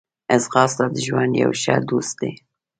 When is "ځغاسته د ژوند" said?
0.43-1.33